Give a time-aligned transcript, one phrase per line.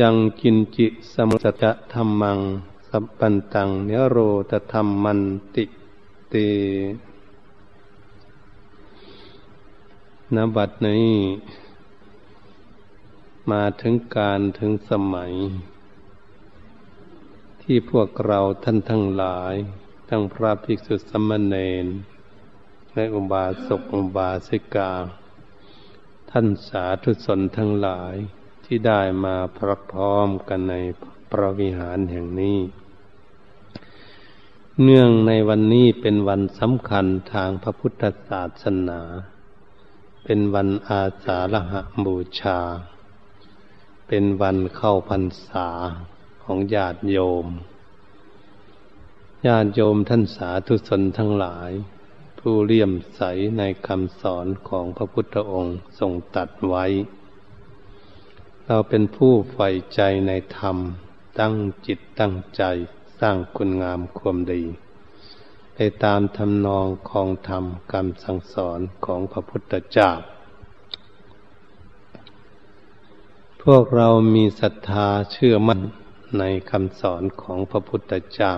[0.00, 2.38] ยังกินจิสมุสจะธรรมัง
[2.88, 4.16] สัพพันตังเนโร
[4.50, 5.20] ตธรรมมัน
[5.54, 5.64] ติ
[6.28, 6.34] เต
[10.34, 11.12] นบัดนี้
[13.50, 15.32] มาถึงการถึงสมัย
[17.62, 19.54] ที่พวกเราท่านทั้งหลาย
[20.08, 21.86] ทั้งพระภิกษุสมณเณร
[22.94, 24.92] และอุบาสกอุบาสิกา
[26.30, 28.16] ท่านสาธุชนทั้งหลาย
[28.74, 30.74] ที่ได้มาพร้อพร้อมกันใน
[31.30, 32.58] พระวิหารแห่งนี้
[34.82, 39.00] เนื่องในวันนี้เป็นวันสำคัญทางพระพุทธศาสนา
[40.24, 41.74] เป็นวันอาสาฬห
[42.06, 42.60] บูชา
[44.08, 45.68] เป็นวันเข้าพรรษา
[46.44, 47.46] ของญาติโยม
[49.46, 51.70] ญาติโยมท่านสาธุชนทั้งหลาย
[52.38, 53.22] ผู้เลี่ยมใส
[53.58, 56.86] ในคำสอนของพระพุทธองค์ทรงตัดไว้
[58.66, 60.76] เราเป็นผู้ใฝ่ใจในธรรม
[61.38, 61.54] ตั้ง
[61.86, 62.62] จิตตั้งใจ
[63.20, 64.62] สร้างคุณงามความดี
[65.74, 70.10] ไปตามทำนองของธรรมคำสั่งสอนของพระพุทธเจ้า
[73.62, 75.80] พวกเรามีศรัทธาเชื่อมั่น
[76.38, 78.52] ในคำสอนของพระพุทธเจ้า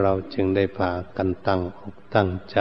[0.00, 2.58] เราจึงได้พากันตั้งอกตั้งใจ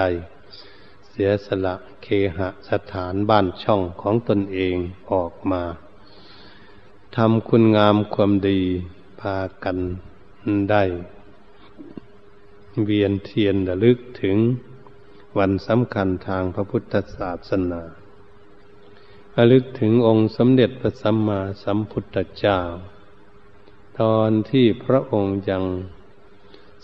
[1.09, 4.75] เสียสละเคหสถานบ้านช่องของตนเอง
[5.11, 5.63] ออกมา
[7.19, 8.59] ทำคุณงามความดี
[9.21, 9.77] พากัน
[10.69, 10.83] ได้
[12.85, 14.37] เวียนเทียนระลึกถึง
[15.37, 17.81] วันสำคัญทางพระพุทธศาสนา
[19.37, 22.59] ระลึกถึงองค์สมเด็จพระสัมมาสัมพุทธเจ้า
[24.01, 25.63] ตอนที่พระองค์ยัง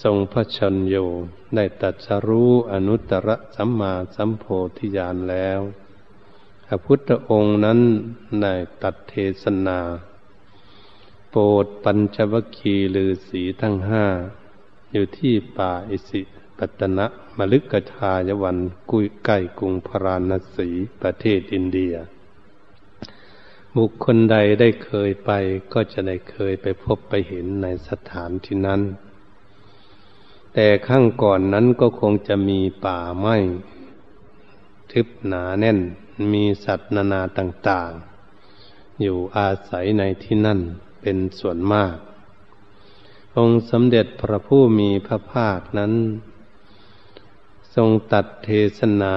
[0.03, 1.07] ทรงพระชนอยู่
[1.55, 4.45] ได้ตัดสรู้อนุตตรสัมมาสัมโพ
[4.77, 5.59] ธิญาณแล้ว
[6.65, 7.79] พระพุทธองค์นั้น
[8.41, 8.53] ได้
[8.83, 9.79] ตัดเทศนา
[11.33, 14.05] โปรดปัญจวัคคีย์ลือสีทั้งห้า
[14.91, 16.21] อยู่ที่ป่าอิสิ
[16.57, 17.05] ปตนะ
[17.37, 18.57] มลึกกทายวัน
[18.91, 20.67] กุยใกล้กรุงพาราณสี
[21.01, 21.93] ประเทศอินเดีย
[23.75, 25.31] บุคคลใดได้เคยไป
[25.73, 28.81] ก็จะได้เคยไปพบไปเห็นในสถานที่นั้น
[30.53, 33.35] แต่ข้างก่อนนั้นก็คงจะมีป่าไม้
[34.91, 35.79] ทึบหนาแน่น
[36.33, 37.91] มีสัตว์นานาต่าง
[38.45, 40.59] ๆ อยู่อาศัยในที่นั่น
[41.01, 41.95] เป็นส่วนมาก
[43.37, 45.93] องค์สมเด็จพระผู้มีพระภาคนั้น
[47.75, 49.15] ทรงตัดเทศนา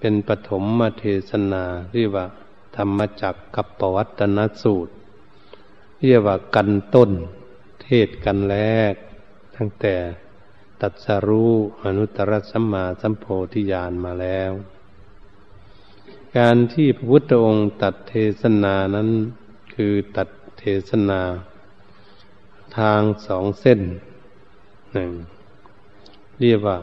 [0.00, 1.62] เป็นปฐมมเทศนา
[1.92, 2.26] เรียกว่า
[2.76, 4.92] ธรรมจักกับปวัตนสูตร
[6.02, 7.10] เรียกว่ากันต้น
[7.82, 8.56] เทศกันแร
[8.92, 8.94] ก
[9.56, 9.94] ตั้งแต่
[10.80, 11.52] ตัดสรู้
[11.82, 14.52] อนุตตรสัมมาสัมโพธิญาณมาแล้ว
[16.38, 19.10] การที่พระพุทธองค์ตัดเทศนานั้น
[19.74, 20.28] คือตัด
[20.68, 21.22] เทศนา
[22.78, 23.80] ทางสองเส้น
[24.92, 25.10] หนึ่ง
[26.40, 26.78] เรียกว่า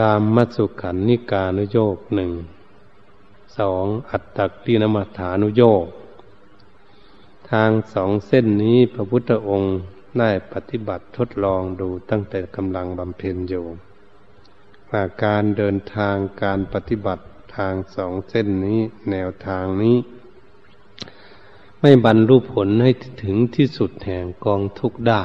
[0.00, 2.32] การมัสุขันนิกานุโยกหนึ่ง
[3.58, 5.86] สองอัตตกินมัฐานุโยก
[7.50, 9.76] ทางสองเส้นนี้พระพุทธองค์
[10.18, 17.24] ได้ปฏิบัติทดลองดูตั้งแต่กำลังบำเพ็ญอยู่าการเดินทางการปฏิบัติ
[17.56, 19.96] ทางสองเส้นนี้แนวทางนี้
[21.84, 22.90] ไม่บรรลุผลให้
[23.22, 25.22] ถึงที่สุดแห่งกองทุกข์ได้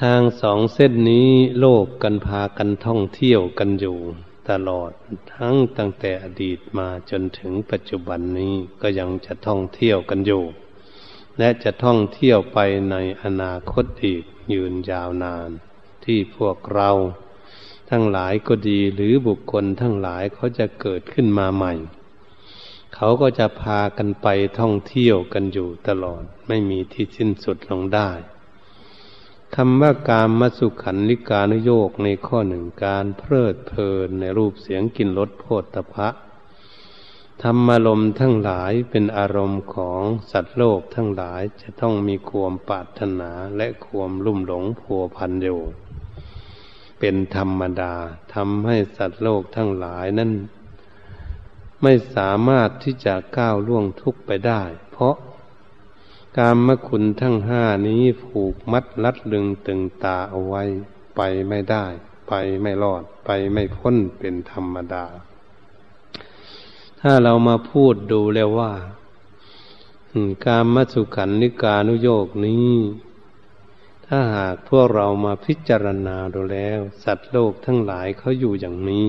[0.00, 3.98] ทางสองเส้นนี้โลกกันพากันท่องเที่ยวกันอยู่
[4.50, 4.90] ตลอด
[5.34, 10.44] ทั้งตั้งแต่อดีตมาจนถึงปัจจุบันนี้ก็ยังจะท่องเที่ยวกันอยู่
[11.38, 12.58] และจะท่องเที่ยวไป
[12.90, 14.22] ในอนาคตอีก
[14.52, 15.50] ยืนยาวนาน
[16.04, 16.90] ที่พวกเรา
[17.90, 21.74] ทั้งหลายก็ดีหรือบุคคลทั้งหลายเขาจะเกิดขึ้นมาใหม่
[22.94, 24.26] เขาก็จะพากันไป
[24.58, 28.10] ท่องเที่ยวกันอยู่ตลอด ไม่มีที่สิ้นสุดลงได้
[29.54, 35.44] คำว่าการมสุขันลิกานุโยกในข้อหนึ่งการเพลิดเพลินในรูปเสียงกลิ่นรสโพ
[35.74, 36.08] ธพะ
[37.42, 45.60] ธรรมารมทั้งหลายเป็นอารมณ์ของสัตว์โลกทั้งหลายจะต้องมีความปรารถนาและความลุ่มหลงพัวพันอยู่
[47.00, 47.94] เป็นธรรมดา
[48.34, 50.32] ทำให้สัตว์โลกทั้งหลายนั้น
[51.82, 54.62] ไม่สามารถที่จะก้าวล่วงทุกข์ไปได้
[54.92, 55.16] เพราะ
[56.38, 60.62] กามมคุณทั้งห้านี้ผูกมัดลัดดึงตึงตาเอาไว้
[61.16, 61.84] ไปไม่ได้
[62.28, 62.32] ไป
[62.62, 65.06] ไม่รอด ไปไม่พ้นเป็นธรรมดา
[67.00, 68.72] ถ้าเรามาพูดดูแล้วว่า
[70.46, 72.72] การมัสุขันนิกานุโยกนี้
[74.06, 79.06] ถ้าหากพวกเรามาพิจารณาดูแล้ว สัตว์โลกทั้งหลายเขาอยู่อย่างนี้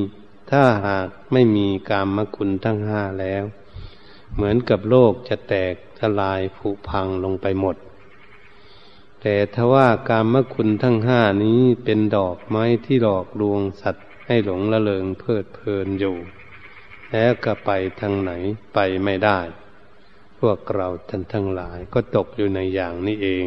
[0.52, 3.44] ถ้าหากไม่มีกามมคุณทั้งห้าแล้ว
[4.34, 7.76] เหมือนกับโลกจะแตกทลายผุพังลงไปหมด
[9.22, 16.18] แต่ถ้าว่าการมคุณทั้งห้านี้เป็นดอกไม้ที่หลอกลวงสัตว์ให้หลงละเลงเพลิดเพลินอยู่
[17.12, 18.32] แล้วก็ไปทางไหน
[18.74, 19.40] ไปไม่ได้
[20.40, 23.46] พวกเราท่านทั้งหลายก็ตกอยู่ในอย่างนี้เอง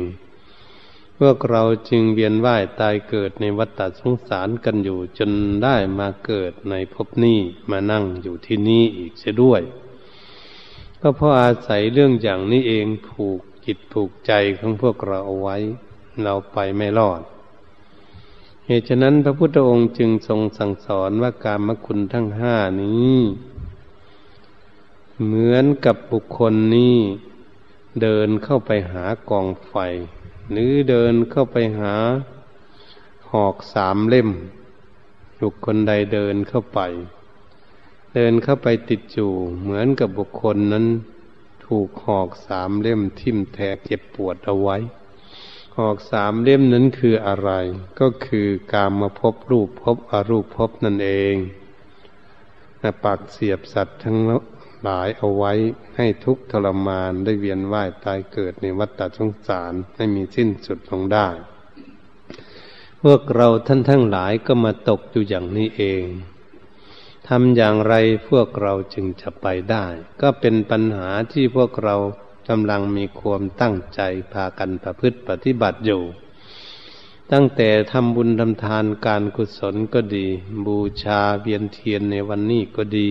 [1.24, 5.30] พวกเราจึงเวียนว่ายตายเกิดในวัฏสงสารกันอยู่จน
[5.62, 7.38] ได้มาเกิดในภพนี้
[7.70, 9.62] มานั่งอยู่ที่นี่อีกเสียด้วย
[11.00, 15.56] ก็เพราะอาศัยเรื่องอย่างนี้เองผูกจิตผูกใจของพวกเราเอาไว้
[16.22, 17.22] เราไปไม่รอด
[18.66, 23.18] เหตุฉะนั้นพระพุทธองค์จึงทรงสั่งสอนว่าการมคุณทั้งห้านี้
[25.24, 26.96] เหมือนกับบุคคลนี้
[28.00, 29.74] เดินเข้าไปหากองไฟ
[30.52, 31.94] หรือเดินเข้าไปหา
[33.32, 34.30] หอกสามเล่ม
[35.40, 36.80] บุคคลใดเดินเข้าไป
[38.14, 40.86] เดินเข้าไปติดอยู่ เหมือนกับบุคคลนั้น
[41.66, 44.76] ถูกหอกสามเล่มทิ่มแทกเจ็บปวดเอาไว้
[45.76, 47.50] หอกสามเล่มนั้นคืออะไร
[48.00, 51.34] ก็คือการมาพบรูปพบอรูปพบนั่นเอง
[53.04, 54.16] ปักเสียบสัตว์ทั้ง
[54.82, 55.52] หลายเอาไว้
[55.96, 61.28] ให้ทุกทรมานได้เวียนว่ายตายเกิดในวัฏฏะสงสารไม่มีสิ้นสุดลงได้
[63.02, 66.04] พวกเราท่านทั้งหลายก็มาตกอยู่อย่างนี้เอง
[67.28, 67.94] ทำอย่างไร
[68.28, 69.86] พวกเราจึงจะไปได้
[70.20, 71.96] ก็เป็นปัญหาที่พวกเรา
[72.48, 74.00] กำลังมีความตั้งใจ
[74.32, 76.02] พากันประพฤติปฏิบัติอยู่
[77.32, 80.26] ตั้งแต่ทำบุญทำทานการกุศลก็ดี
[80.66, 83.08] บูชาเวียนเทียนในวันนี้ก็ดี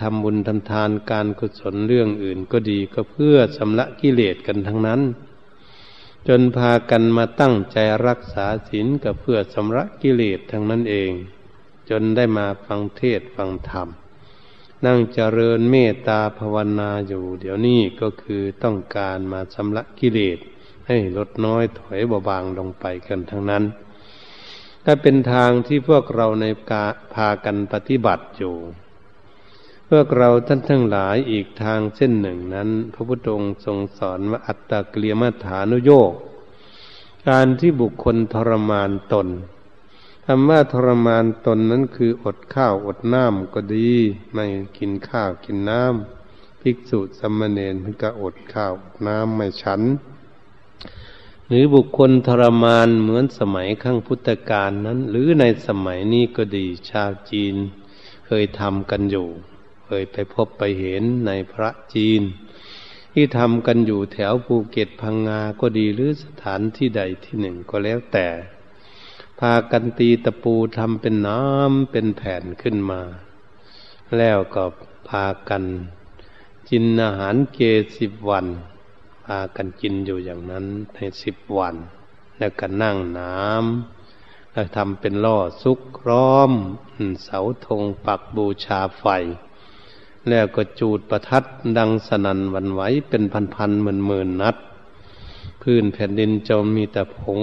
[0.00, 5.00] ทำบุญทำทานการกุศลเรื่องอื่นก็ดีก็เพื่อชำระกิเลสกันทั้งนั้น
[6.28, 11.12] จนพากันมาตั้งใจรักษาศีลก็เพื่อชำระกิเลสทั้งนั้นเอง
[11.90, 13.88] จนได้มาฟังเทศฟังธรรม
[14.84, 20.38] นั่งเจริญเมตตาภาวนาอยู่ เดี๋ยวนี้ก็คือต้องการมาชำระกิเลส
[20.86, 23.64] ให้ลดน้อยถอยเบาบางลงไปกันทั้งนั้น
[24.84, 28.54] ก็เป็นทางที่พวกเราในกาพากันปฏิบัติอยู่
[29.92, 36.12] พวกเราท่านทั้งหลายอีกทางเส้นหนึ่งนั้น พระพุทธองค์ทรงสอนว่าอัตตกเลียมัฐานุโยก
[37.28, 39.28] การที่บุคคลทรมานตน
[40.26, 43.90] คำว่าทรมานตนนั้นคืออดข้าวอดน้ำก็ดี
[44.32, 44.44] ไม่
[44.78, 49.80] กินข้าวกินน้ำภิกษุสมณเณรมันก็อดข้าวอดน้ำไม่ฉัน
[51.48, 57.54] หรือบุคคลทรมานเหมือนสมัยข้างพุทธกาลนั้น หรือในสมัยนี้ก็ดีชาวจีน
[58.26, 59.28] เคยทำกันอยู่
[59.92, 62.22] เคยไปพบไปเห็นในพระจีน
[63.14, 68.28] ที่ทำกันอยู่แถวภูเก็ตพังงาก็ดีหรือสถานที่ใดที่หนึ่งก็แล้วแต่
[69.40, 73.00] พากันตีตะปูทำเป็นน้ำเป็นแผ่นขึ้นมา
[74.16, 74.64] แล้วก็
[75.08, 75.64] พากัน
[76.70, 77.60] กินอาหารเก
[77.98, 78.46] สิบวัน
[79.24, 81.76] พากันกินอยู่อย่างนั้นในสิบวัน
[82.38, 86.52] แล้วก็นั่งน้ำแล้วทำเป็นล่อซุกร้อม
[87.24, 89.06] เสาธงปักบูชาไฟ
[90.28, 91.44] แล้วก็จูดประทัด
[91.78, 93.22] ดังสนั่นวันไหวเป็น
[93.54, 94.56] พันๆหมื่นๆนัด
[95.62, 97.40] พื้นแผ่นดินจมมีแต่ผง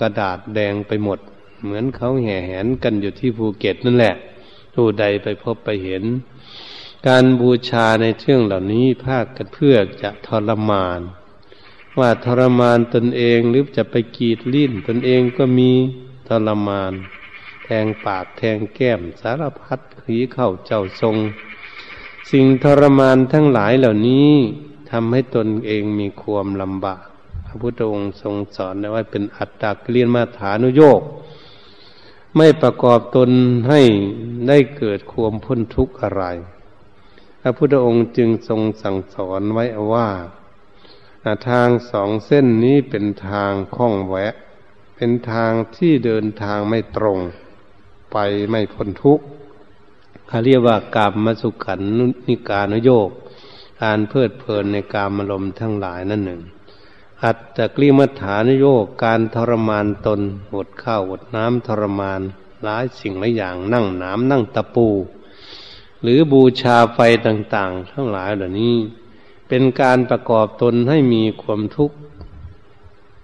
[0.00, 1.18] กระดาษแดงไปหมด
[1.62, 4.14] เหมือนเขาแห่แหนกันอยู่ที่ภูเก็ตนั่นแหละ
[4.74, 6.04] ผู้ใดไปพบไปเห็น
[7.06, 11.00] การบูชาในเรื่องเหล่านี้ภาคกันเพื่อจะทรมาน
[11.98, 15.72] ว่าทรมานตนเองหรือจะไปกีดลิ้นตนเองก็มี
[16.28, 16.92] ทรมาน
[17.64, 21.16] แทงปากแทงแก้มสารพัดขีเข้าเจ้าทรง
[22.32, 24.30] สิ่งทรมานทั้งหลายเหล่านี้
[24.90, 27.06] ทำให้ตนเองมีความลำบาก
[27.46, 31.00] พระพุทธองค์ทรงสอนไว่าเป็นอัตตาเลียนมาฐานุโยก
[32.36, 33.30] ไม่ประกอบตน
[33.68, 33.80] ให้
[34.48, 36.24] ได้เกิดความพ้นทุกข์อะไร
[37.40, 40.08] พระพุทธองค์จึงทรงสั่งสอนไว้ว่า
[41.48, 44.34] ทางสองเส้นนี้เป็นทางข้องแวะ
[44.96, 47.18] เป็นทางที่เดินทางไม่ตรง
[48.12, 48.16] ไป
[48.50, 49.24] ไม่พ้นทุกข์
[50.28, 51.80] เขาเรียกว่ากามมาสุขัน
[52.28, 53.10] นิการุโยก
[53.82, 56.42] การเพลิดเพลินในกามอารมณ์ทั้งหลายนั่นหนึ่ง
[57.24, 60.20] อัตตกลิมัฐานโยกการทรมานตน
[60.54, 62.20] อดข้าวอดน้ำทรมาน
[62.62, 64.88] หลายสิ่งหลายอย่างนั่งน้ำนั่งตะปู
[66.02, 68.76] หรือบูชาไฟต่างๆ ทั้งหลายเหล่านี้
[69.48, 71.96] เป็นการประกอบตนให้มีความทุกข์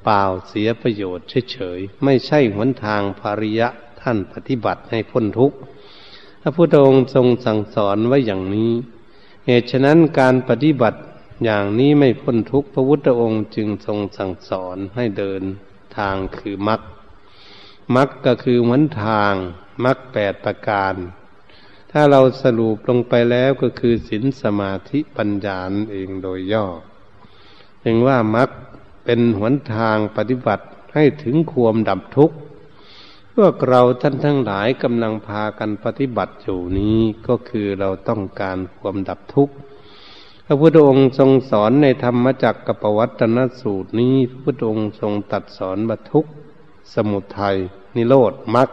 [0.04, 3.68] เปล่าเสียประโยชน์เฉยๆไม่ใช่หนทางภาริยะ
[4.00, 5.56] ท่านปฏิบัติให้พ้นทุกข์
[6.46, 8.72] พระพุทธองค์ทรงสั่งสอนไว้อย่างนี้
[9.46, 10.98] เหตุฉะนั้นการปฏิบัติ
[11.44, 15.42] อย่างนี้ไม่พ้นทุกข์พระพุทธองค์จึงทรงสั่งสอนให้เดิน
[15.98, 16.80] ทางคือมรรค
[17.96, 19.32] มรรคก็คือหนทาง
[19.84, 20.94] มรรคแปดประการ
[21.90, 25.60] ถ้าเราสรุปลงไปแล้วก็คือศีลสมาธิปัญญา
[25.90, 26.66] เองโดยย่อ
[27.82, 28.50] เองว่ามรรค
[29.04, 32.36] เป็นหนทางปฏิบัติให้ถึงความดับทุกข์
[33.38, 39.54] พวกเราท่านทั้งหลายกำลังพากันปฏิบัติอยู่นี้ก็คือเราต้องการความดับทุกข์
[40.46, 46.26] พระพุทธองค์ทรงสอนในธรรมจักรกับปวัตนสูตรนี้ พระพุทธองค์ทรงตัดสอนบัทุก
[46.94, 47.56] สมุทัย
[47.96, 48.68] นิโรธมรรค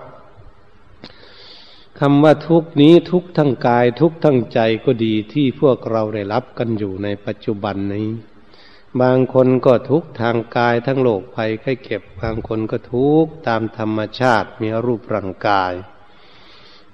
[2.00, 8.10] คำว่าทุกนี้ทุกทั้งกายทุกทั้งใจก็ดีที่พวกเราได้รับกันอยู่ในปัจจุบันนี้
[9.00, 15.74] บางคนก็ทุกทางกายทั้งโลกภัยไข้เก็บบางคนก็ทุกตามธรรมชาติมีรูปร่างกาย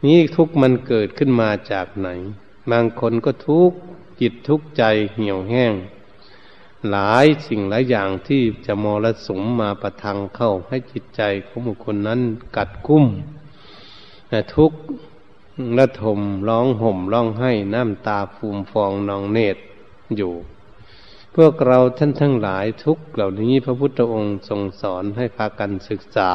[0.06, 2.10] นี้ทุกมันเกิดขึ้นมาจากไหน
[2.72, 3.72] บางคนก็ทุก
[4.22, 5.74] จิตทุกใจเหี่ยวแห้ง
[6.89, 12.22] หลายสิ่งหลายอย่างที่จะมรสุมมาประทังเข้าให้จิตใจของบุคคลนั้น
[12.56, 13.06] กัดกุ้ม
[14.56, 14.72] ทุก
[15.77, 19.62] ระทมร้องห่มร้องไห้น้ำตาฟูมฟองนองเนตร
[20.18, 20.34] อยู่
[21.41, 26.32] พวกเราท่านทั้งหลายทุกเหล่านี้พระพุทธองค์ทรงสอนให้พากันศึกษา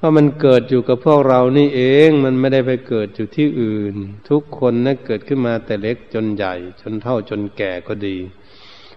[0.00, 3.94] ว่ามันเกิดอยู่กับพวกเรานี่เองมันไม่ได้ไปเกิดอยู่ที่อื่น
[4.30, 8.16] ทุกคนนะเกิดขึ้นมาแต่เล็กจนใหญ่ จนเท่าจนแก่ก็ดี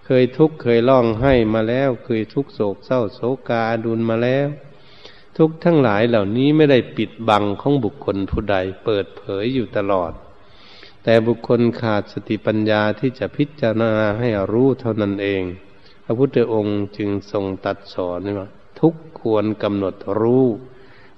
[0.06, 4.48] เคยทุกข์เคยร้องให้มาแล้ว เคยทุกโศกเศร้าโศกาดุลมาแล้ว
[5.38, 8.56] ทุกทั้งหลายเหล่านี้ไม่ได้ปิดบังของบุคคลผู้ใด
[8.86, 10.14] เปิดเผยอยู่ตลอด
[11.08, 15.44] แต่บุคคลขาดสติปัญญาที่จะพิจารณาให้รู้เท่านั้นเอง
[16.04, 18.48] พระพุทธองค์จึงทรงตัดสอนว่า
[18.80, 20.46] ทุกควรกำหนดรู้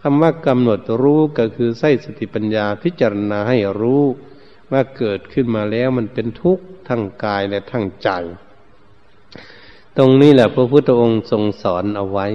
[0.02, 4.04] คำว่ากำหนดรู้ก็คือใส่สติปัญญาพิจารณาให้รู้
[4.72, 8.10] ว่าเกิดขึ้นมาแล้วมันเป็นทุกข์ทั้งกายและทั้งใจ
[9.98, 12.28] ตรงนี้แหละพระพุทธองค์ทรงสอนเอาไว้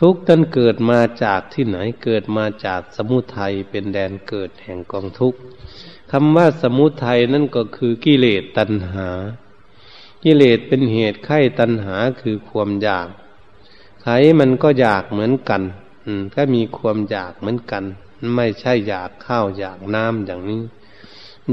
[0.00, 5.38] ทุกท่านเกิดมาจากที่ไหนเกิดมาจากสมุทัยเป็นแดนเกิดแห่งกองทุกข์
[6.10, 9.08] คำว่าสมุทัยนั่นก็คือกิเลสตัณหา
[10.24, 13.08] กิเลสเป็นเหตุไข้ตัณหาคือความอยาก
[14.02, 15.62] ใครมันก็อยากเหมือนกัน
[16.04, 17.84] อืม ก็มีความอยากเหมือนกัน
[18.36, 20.62] ไม่ใช่อยากข้าวอยากน้ำอย่างนี้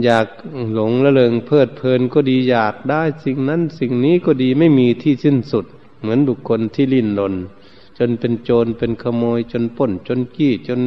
[0.03, 0.27] อยาก
[0.73, 5.65] หลงละเลงเพลิดเพลินก็ดีอยากได้สิ่งนั้นสิ่งนี้ก็ดีไม่มีที่สิ้นสุด
[5.99, 7.35] เหมือนบุคคลที่ลิ้นลน
[7.97, 10.81] จนเป็นโจรเป็นขโมยจนป้นจนกี้จน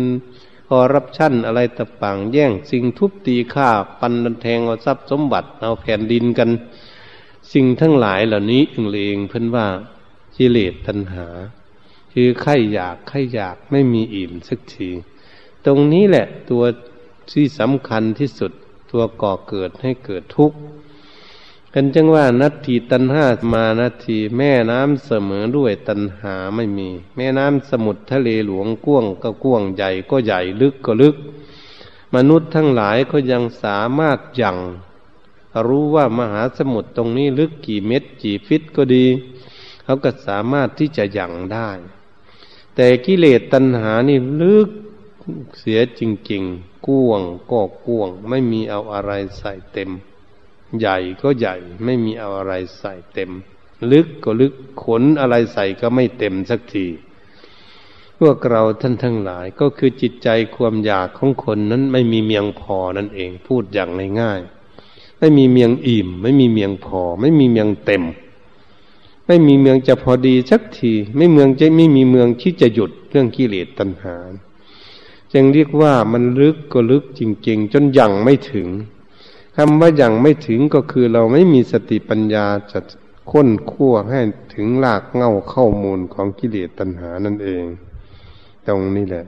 [0.71, 3.69] คอรับชั่นอะไรต่างแย่ง สิ่งทุบตีฆ่า
[4.01, 6.51] ปันแทงเอาทรัพย์สมบัติเอาแผ่นดินกัน
[7.53, 9.67] สิ่งทั้งหลายเหล่านี้เองเองเพิ่นว่า
[10.37, 11.27] กิเลสตัณหา
[12.13, 14.91] คือไข่อยากไข่อยากไม่มีอิ่มสักที
[15.67, 16.65] ตรงนี้แหละตัว
[17.33, 18.53] ที่สำคัญที่สุด
[18.93, 20.59] ตัวก่อเกิดให้เกิดทุกข์
[21.81, 31.17] กันจังว่านัตถีตันห้ามานาทีแม่น้ำเสมอด้วยตันหาไม่มี แม่น้ำสมุทรทะเลหลวงก้วงก็ก้วงใหญ่ก็ใหญ่ลึกก็ลึก
[32.15, 34.57] มนุษย์ทั้งหลายก็ยังสามารถยัง
[35.67, 39.07] รู้ว่ามหาสมุทรตรงนี้ลึกกี่เม็ดกี่ฟิตก็ดี
[39.85, 41.71] เขาก็สามารถที่จะยังได้
[42.75, 44.69] แต่กิเลสตัณหานี่ลึก
[45.59, 47.21] เสียจริงๆก้วง
[47.51, 49.91] ก็ก้วง ไม่มีเอาอะไรใส่เต็ม
[50.79, 53.31] ใหญ่ก็ใหญ่ไม่มีเอาอะไรใส่เต็ม
[53.93, 56.87] ลึกก็ลึกขนอะไรใส่ก็ไม่เต็มสักที
[58.19, 68.05] พวกเราท่านทั้งหลายก็คือจิตใจความอยากของคนนั้นไม่มีเมียงพอนั่นเองพูดอย่างง่ายๆไม่มีเมียงอิ่ม ไม่มีเมียงพอ ไม่มีเมียงเต็ม
[69.27, 74.17] ไม่มีเมืองจะพอดีสักที ไม่เมืองจะไม่มีเมืองที่จะหยุดเรื่องกิเลสตัณหา
[75.33, 78.69] จึงเรียกว่ามันลึกก็ลึกจริง ๆ จนยังไม่ถึง
[79.61, 82.81] คำว่าอย่างไม่ถึงก็คือเราไม่มีสติปัญญาจะ
[83.31, 84.21] ค้นคั่วให้
[84.55, 87.65] ถึงหลากเง่าเข้ามูลของกิเลสตัณหานั่นเอง
[88.67, 89.25] ตรงนี้แหละ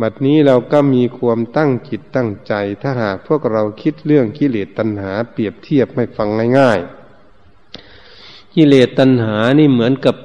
[0.00, 10.16] บัดนี้เราก็มีความตั้งจิตตั้งใจ ถ้าหากพวกเราคิดเรื่องกิเลสตัณหา เปรียบเทียบให้ฟังง่ายๆ กิเลสตัณหานี่เหมือนกับ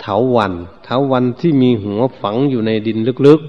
[0.00, 0.52] เถาวัน
[0.84, 3.40] เถาวันที่มีหัวฝังอยู่ในดินลึก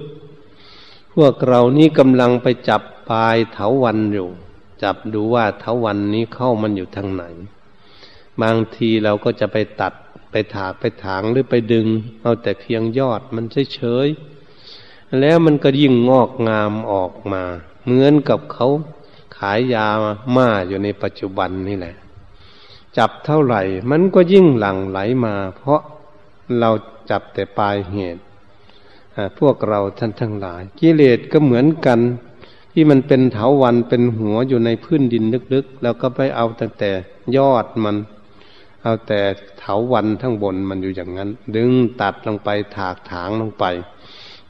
[0.54, 4.30] ๆ พวกเรานี่กำลังไปจับปลายเถาวันอยู่
[4.86, 7.24] จับดูว่าเทวันนี้เข้ามันอยู่ทางไหน
[8.42, 9.94] บางทีเราก็จะไปตัด
[10.32, 11.88] ไปถากไปถางหรือไปดึง
[12.22, 17.44] เอาแต่เพียงยอดมันเฉยๆแล้วมันก็ยิ่งงอกงามออกมา
[17.84, 18.68] เหมือนกับเขา
[19.38, 19.88] ขายยา
[20.36, 21.96] ม่าอยู่ในปัจจุบันนี่แหละ
[22.98, 23.62] จับเท่าไหร่
[23.92, 25.82] มันก็ยิ่งหลั่งไหลมา เพราะ
[26.60, 26.70] เรา
[27.10, 28.22] จับแต่ปลายเหตุ
[29.40, 32.00] พวกเราท่านทั้งหลาย กิเลสก็เหมือนกัน
[32.78, 36.90] ที่มันเป็นเถาวันเป็นหัวอยู่ในพื้นดินลึกๆ แล้วก็ไปเอาตั้งแต่
[37.38, 37.98] ยอดมัน
[38.84, 39.22] เอาแต่
[39.60, 43.66] เถาวันทั้งบนมันอยู่อย่างนั้น ดึงตัดลงไปถากถางลงไป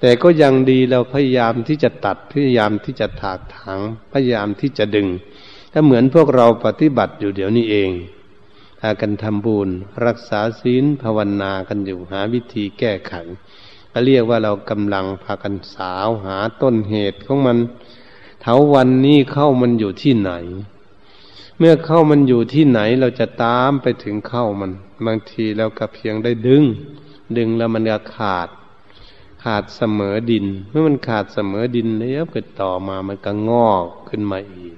[0.01, 3.79] แต่ก็ยังดีเราพยายามที่จะตัดพยายามที่จะถากถาง
[4.11, 5.07] พยายามที่จะดึง
[5.71, 7.89] ถ้าเหมือนพวกเราปฏิบัติอยู่เดี๋ยวนี้เอง
[8.79, 9.69] พากันทำบุญ
[10.05, 13.13] รักษาศีลภาวนากันอยู่หาวิธีแก้ไข
[13.91, 17.57] ก็เรียกว่าเรากำลังพากันสาวหาต้นเหตุของมัน
[18.47, 20.31] เถาวันนี้เข้ามันอยู่ที่ไหน
[21.57, 24.71] เมื่อเข้ามันอยู่ที่ไหนเราจะตามไปถึงเข้ามัน
[25.05, 26.63] บางทีเราก็เพียงได้ดึง
[27.37, 28.49] ดึงแล้วมันก็ขาด
[29.43, 34.75] ขาดเสมอดิน เมื่อมันขาดเสมอดินแล้วเกิดต่อมามันก็งอกขึ้นมาอีก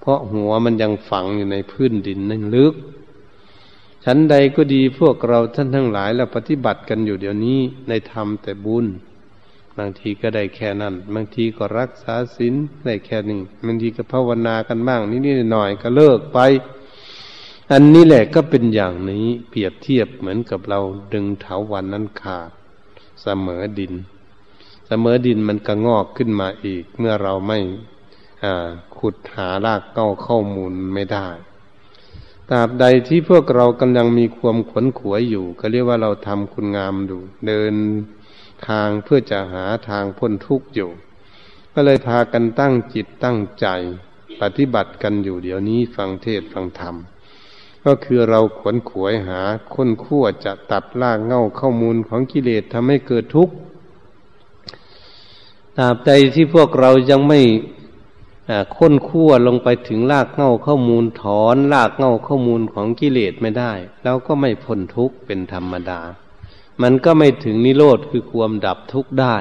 [0.00, 2.74] เพราะหัวมันยังฝังอยู่ในพื้นดินนั่นลึก
[4.04, 8.86] ชั้นใดก็ดีพวกเราท่านทั้งหลายเราปฏิบัติกันอยู่เดี๋ยวนี้ในธรรมแต่บุญ
[9.80, 12.54] บางทีก็ได้แค่นั้น บางทีก็รักษาศีล
[12.86, 16.38] ได้แค่นี้บางทีก็ภาวนากันบ้างนิดๆหน่อยก็เลิกไป
[17.72, 20.80] อันนี้แหละก็เป็นอย่างนี้เปรียบเทียบเหมือนกับเรา
[21.12, 22.50] ดึงเถาวันนั้นขาด
[23.22, 23.94] เสมอดิน
[24.86, 27.58] เสมอดินมันก็งอกขึ้นมาอีก เมื่อเราไม่
[28.96, 31.28] ขุดหารากเก้าข้อมูลไม่ได้
[32.50, 37.74] ตราบใดที่พวกเรากำลังมีความขวนขวยอยู่ ก็เรียกว่าเราทำคุณงามดู เดิน
[38.68, 40.90] ทางเพื่อจะหาทางพ้นทุกข์อยู่
[41.74, 43.66] ก็เลยพากันตั้งจิตตั้งใจ
[44.40, 46.96] ปฏิบัติกันอยู่เดี๋ยวนี้ฟังเทศฟังธรรม
[47.84, 49.40] ก็คือเราขวนขวยหา
[49.74, 53.54] ค้นขั้วจะตัดลากเง่าข้อมูลของกิเลสทำให้เกิดทุกข์
[55.76, 57.40] ตราบใดที่พวกเรายังไม่
[58.76, 63.72] ค้นคั่วลงไปถึงรากเง้าข้อมูลถอนรากเง้าข้อมูลของกิเลสไม่ได้
[64.04, 66.00] เราก็ไม่พ้นทุกข์เป็นธรรมดา
[66.82, 69.36] มันก็ไม่ถึงนิโรธคือความดับทุกข์ได้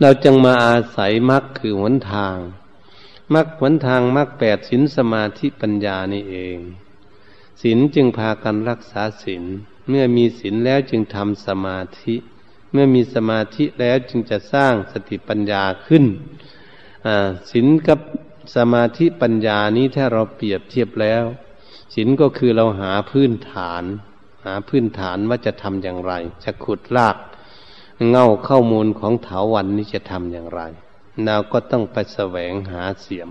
[0.00, 2.36] เราจึงมาอาศัยมรรคคือหนทาง
[3.34, 6.58] มรรคหนทางมรรคแปดศีลสมาธิปัญญานี่เอง
[7.62, 9.44] ศีลจึงพากันรักษาศีล
[9.88, 12.14] เมื่อมีศีลแล้วจึงทำสมาธิ
[12.72, 16.04] เมื่อมีสมาธิแล้วจึงจะสร้างสติปัญญาขึ้น
[17.50, 18.00] ศีลกับ
[18.56, 21.24] สมาธิปัญญานี้ถ้าเราเปรียบเทียบแล้ว
[21.94, 23.84] ศีลก็คือเราหาพื้นฐาน
[24.44, 26.12] หาพื้นฐานว่าจะทำอย่างไร
[26.44, 27.16] จะขุดลาก
[28.10, 30.60] เง่าข้อมูลของเถาวันนี้จะทำอย่างไร
[31.24, 33.30] เราก็ต้องไปแสวงหาเสียม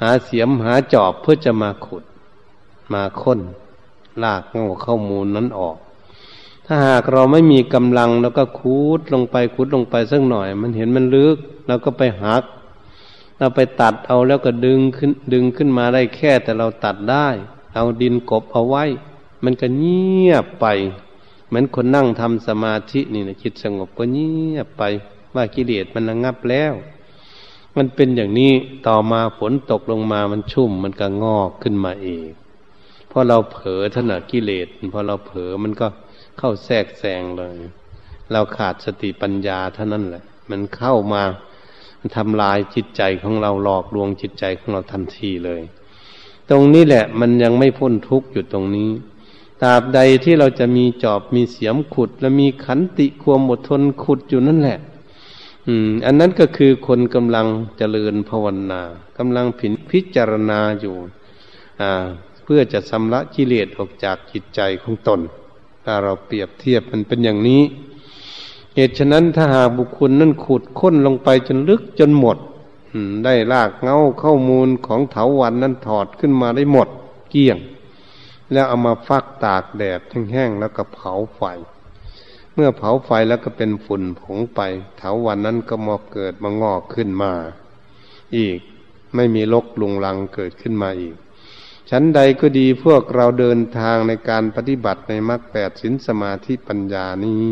[0.00, 2.04] หาเสียมหาจอบเพื่อจะมาขุด
[2.92, 3.40] มาค้น
[4.22, 5.76] ลากเง่าข้อมูลนั้นออก
[6.66, 12.44] ถ้าหากเราไม่มีกำลังแล้วก็คูดลงไปคูดลงไปสักหน่อย มันเห็นมันลึกเราก็ไปหัก
[13.38, 17.28] เราไปตัดเอาแล้วก็ดึงขึ้นดึงขึ้นมาได้แค่แต่เราตัดได้
[17.74, 18.84] เอาดินกบเอาไว้
[19.44, 20.66] มันก็เงียบไป
[21.48, 24.82] เหมือนคนนั่งทำสมาธินี่นะจิตสงบก็เงียบไป
[25.34, 26.74] ว่ากิเลสมันระงับแล้ว
[27.76, 28.52] มันเป็นอย่างนี้
[28.86, 32.26] ต่อมาฝนตกลงมามันชุ่ม มันก็งอกขึ้นมาเอง
[33.10, 35.86] พอเราเผลอถนัดกิเลสพอเราเผลอมันก็
[36.38, 37.56] เข้าแทรกแซงเลย
[38.32, 41.22] เราขาดสติปัญญาเท่านั้นแหละ มันเข้ามา
[42.16, 45.62] ทำลายจิตใจของเราหลอกลวงจิตใจของเราทันทีเลย
[46.50, 48.90] ตรงนี้แหละ มันยังไม่พ้นทุกข์อยู่ตรงนี้
[49.62, 54.78] ตราบใดที่เราจะมีจอบมีเสียมขุด และมีขันติความอดทนขุดอยู่นั่นแหละ
[55.66, 57.46] อืม อันนั้นก็คือคนกำลัง
[57.78, 58.82] เจริญภาวนา
[59.18, 60.94] กำลังผินพิจารณาอยู่
[61.80, 61.90] อ่า
[62.44, 65.20] เพื่อจะชำระกิเลสออกจากจิตใจของตน
[65.84, 67.62] ถ้าเราเปรียบเทียบมันเป็นอย่างนี้
[68.74, 72.36] เหตุฉะนั้นถ้าหากบุคคลนั้นขุดค้นลงไปจนลึกจนหมด
[73.24, 76.88] ได้ลากเงาข้อมูลของเถาวันนั้นถอดขึ้นมาได้หมด
[77.30, 77.58] เกี้ยง
[78.52, 81.42] แล้วเอามาฟักตากแดดแห้งๆแล้วก็เผาไฟ
[82.54, 84.60] เมื่อเผาไฟแล้วก็เป็นฝุ่นผงไป
[84.98, 87.32] เถาวันนั้นก็มาเกิดมางอกขึ้นมา
[88.36, 88.58] อีก
[89.14, 91.16] ไม่มีลกลุงลังเกิดขึ้นมาอีก
[91.90, 97.46] ชั้นใดก็ดีพวกเราเดินทางในการปฏิบัติในมรรคแปดสินสมาธิปัญญานี้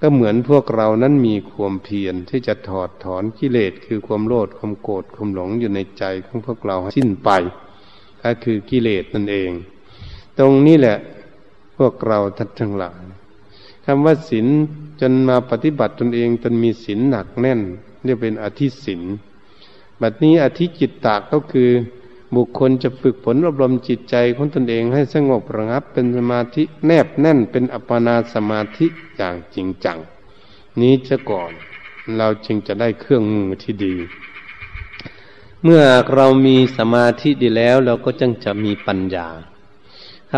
[0.00, 7.30] ก็เหมือนพวกเรานั้นมีความเพียรที่จะถอดถอนกิเลสคือความโลภความโกรธความหลงอยู่ในใจของพวกเราให้สิ้นไป
[8.22, 9.50] ก็คือกิเลสนั่นเอง
[10.38, 10.96] ตรงนี้แหละ
[11.76, 13.02] พวกเราทัดทั้งหลาย
[13.84, 14.46] คำว่าศีล
[15.00, 17.60] จนมาปฏิบัติตนเองจนมีศีลหนักแน่น
[18.04, 19.02] เรียกเป็นอธิศีล
[20.00, 21.70] บัดนี้อธิจิตตะก็คือ
[22.34, 29.98] บุคคลจะฝึกฝนอบรมจิตใจของตนเองให้สงบระงับเป็นสมาธิแนบแน่นเป็นอัปปนาสมาธิอย่างจริงจัง
[30.80, 31.52] นี้จะก่อน
[32.16, 33.94] เราจึงจะได้เครื่องมือที่ดี
[35.64, 35.82] เมื่อ
[36.14, 39.28] เรามีสมาธิดีแล้วเราก็จึงจะมีปัญญา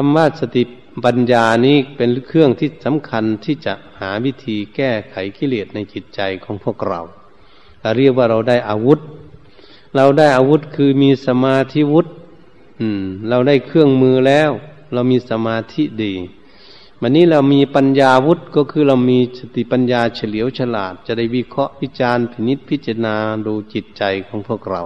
[0.01, 0.63] คำว่าสติ
[1.05, 7.01] ปัญญานี้เป็นเครื่องที่สำคัญที่จะหาวิธีแก้ไขกิเลสในจิตใจของพวกเรา
[7.81, 8.99] เราเรียกว่าเราได้อาวุธ
[9.97, 12.07] เราได้อาวุธคือมีสมาธิวุธ
[12.81, 14.51] อืมเราได้เครื่องมือแล้ว
[14.93, 16.15] เรามีสมาธิดี
[17.01, 24.83] วันนี้เรามีปัญญาวุธก็คือเรามีสติปัญญาเฉลียวฉลาด จะได้วิเคราะห์วิจารณ์พินิษพิจารณาดูจิตใจของพวกเรา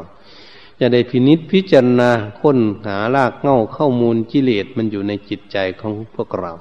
[0.85, 6.53] จะได้พินิษพิจารณาค้นหารากเง่าข้ามูลกิเลสมันอยู่ในจิตใจของพวกเรา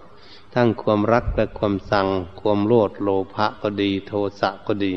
[0.53, 2.07] ทั้งความรักและความสัง
[2.41, 4.93] ความโลดโลภะก็ดี โทสะก็ดี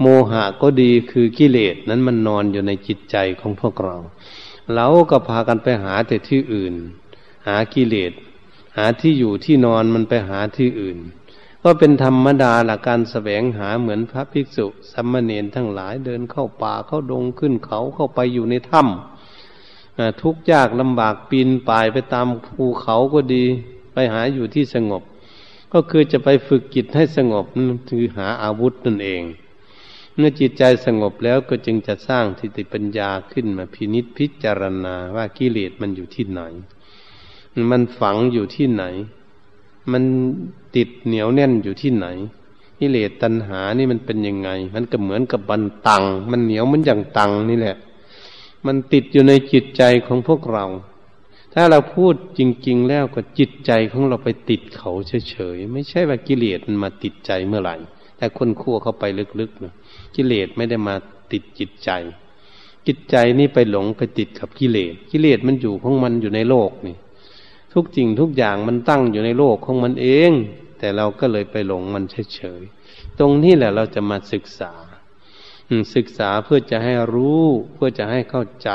[0.00, 3.96] โมหะก็ดีคือกิเลสนั้นมันนอนอยู่ในจิตใจของพวกเรา
[4.74, 6.74] เราก็พากันไปหาแต่ที่อื่น
[7.46, 8.12] หากิเลส
[8.76, 10.98] หาที่อยู่ที่นอนมันไปหาที่อื่น
[11.66, 23.44] ก็เป็นธรรมดาหลักการแสวงหาเหมือนพระภิกษุสัมมาเนนทั้งหลายเดินเข้าป่าเข้าดงขึ้นเขาเข้าไปอยู่ในถ้ำทุกยากลำบากปีนป่ายไปตามภูเขาก็ดี
[23.92, 25.02] ไปหาอยู่ที่สงบ
[25.72, 27.46] ก็คือจะไปฝึกจิตให้สงบ
[27.90, 29.22] คือหาอาวุธนั่นเอง
[30.16, 36.40] เมื่อจิตใจสงบแล้วก็จึงจะสร้างทิฏฐิปัญญาขึ้นมาพินิษพิจารณาว่ากิเลสมันอยู่ที่ไหน
[37.70, 38.84] มันฝังอยู่ที่ไหน
[39.92, 40.04] มัน
[40.76, 42.06] ติดเหนียวแน่นอยู่ที่ไหน
[42.78, 47.76] กิเลสตัณหานี่มันเป็นยังไง มันก็เหมือนกับบันตัง มันเหนียวมันอย่างตังนี่แหละ
[48.66, 50.66] มันติดอยู่ในจิตใจของพวกเรา
[51.54, 54.90] ถ้าเราพูดจริง ๆ แล้วก็จิตใจของเราไปติดเขา
[55.30, 57.76] เฉยๆ ไม่ใช่ว่ากิเลสมันมาติดใจเมื่อไหร่
[58.16, 59.04] แต่คนคั่วเข้าไป
[59.40, 59.72] ลึกๆนะ
[60.16, 60.94] กิเลสไม่ได้มา
[61.32, 61.90] ติดจิตใจ
[62.86, 66.96] จิตใจนี่ไปหลงไปติดกับกิเลส กิเลสมันอยู่ของมันอยู่ในโลกนี่
[67.74, 70.30] ทุกจริงทุกอย่างมันตั้งอยู่ในโลกของมันเอง
[70.78, 74.72] แต่เราก็เลยไปหลงมันเฉยๆตรงนี้แหละเราจะมาศึกษา
[75.94, 78.70] ศึกษาเพื่อจะให้รู้เพื่อจะให้เข้าใจ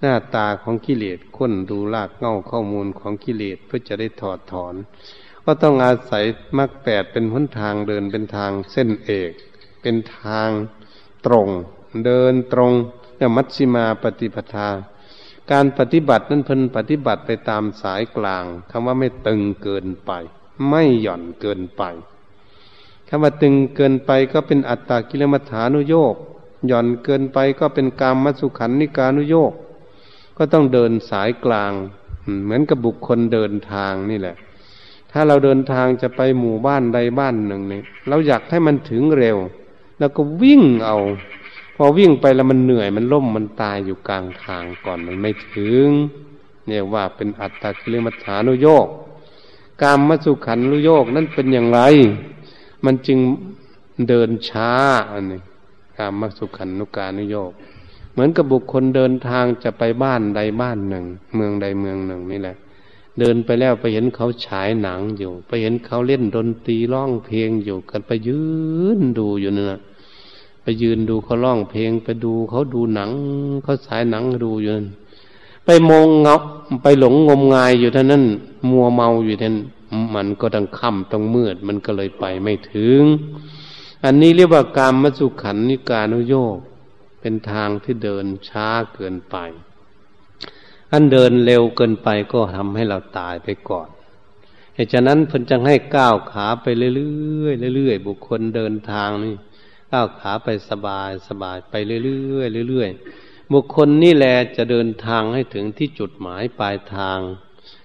[0.00, 4.74] หน้าตาของกิเลสค้นดูรากเง้าข้อมูลของกิเลสเพื่อจะได้ถอดถอน
[5.44, 6.24] ก็ต้องอาศัย
[6.58, 9.30] มรรคแปดเป็นหนทางเดินเป็นทางเส้นเอก
[9.82, 10.50] เป็นทาง
[11.26, 11.48] ตรง
[12.04, 12.72] เดินตรง
[13.16, 14.68] เนี่ยมัชฌิมาปฏิปทา
[15.52, 20.10] การปฏิบัตินั้นเพิ่นปฏิบัติไปตามสายกลางคำว่าไม่ตึงเกินไป
[20.68, 21.82] ไม่หย่อนเกินไป
[23.08, 26.14] คำว่าตึงเกินไปก็เป็นอัตตากิลมัฐานุโยก
[26.66, 29.52] หย่อนเกินไปก็เป็นกามมัสุขันนิการุโยก
[30.36, 31.72] ก็ต้องเดินสายกลาง
[32.44, 34.36] เหมือนกับบุคคลเดินทางนี่แหละ
[35.12, 39.36] ถ้าเราเดินทางจะไปหมู่บ้านใดบ้านหนึ่งเนี่ยเราอยากให้มันถึงเร็ว
[39.98, 40.96] แล้วก็วิ่งเอา
[41.78, 45.88] พอวิ่งไปแล้วมันเหนื่อยมันล่มมันตายอยู่กลางทางก่อนมันไม่ถึง
[46.66, 48.86] เนี่ยว่าเป็นอัตตาคิลมัฐานุโยก
[49.82, 51.80] กามมัสุขันนุโยกนั่นเป็นอย่างไร
[52.84, 53.18] มันจึง
[54.08, 54.70] เดินช้า
[55.12, 55.40] อันนี้
[55.96, 57.52] กามมัสุขันนุกานุโยก
[58.12, 62.56] เหมือนกับบุคคลเดินทางจะไปบ้านใดบ้านหนึ่ง เมืองใดเมืองหนึ่งนี่แหละ
[63.18, 68.40] เดินไปแล้วไปเห็นเขาฉายหนังอยู่ ไปเห็นเขาเล่นดนตรีร้องเพลงอยู่กันไปยื
[68.98, 69.80] นดูอยู่นั่นแหละ
[70.68, 73.10] ไปยืนดูเขาร้องเพลง ไปดูเขาดูหนัง
[73.62, 74.88] เขาสายหนังดูอยู่นั่น
[75.64, 76.34] ไปมองเงา
[76.82, 78.24] ไปหลงงมงายอยู่ท่านั้น
[78.70, 79.54] มัวเมาอยู่ท่าน
[80.14, 83.02] มันก็ต้องค่ำต้องมืด มันก็เลยไปไม่ถึง
[84.04, 86.58] อันนี้เรียกว่าการมัสุขันนิการุโยก
[87.20, 89.36] เป็นทางที่เดินช้าเกินไป
[90.92, 93.88] อันเดินเร็วเกินไปก็ทำให้เราตายไปก่อน
[94.74, 96.90] เหตุฉะนั้นเพิ่นจึงให้ก้าวขาไปเรื่
[97.46, 99.34] อยๆเรื่อยๆบุคคลเดินทางนี่
[99.92, 107.18] ก้าวขาไปสบายสบายไปเรื่อยๆเรื่อยๆบุคคลนี่แหละจะเดินทางให้ถึงที่จุดหมายปลายทาง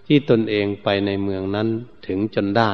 [0.08, 1.68] ที่ตนเองไปในเมืองนั้น
[2.08, 2.72] ถึงจนได้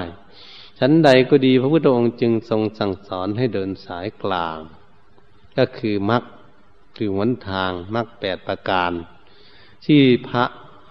[0.80, 4.60] ชั้นใดก็ดีพระพุทธองค์จึงทรงสั่งสอนให้เดินสายกลาง
[5.58, 6.24] ก็คือมรรค
[6.98, 8.92] คือหนทางมรรคแปดประการ
[9.86, 10.44] ที่พระ